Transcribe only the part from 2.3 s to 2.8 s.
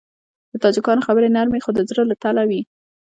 وي.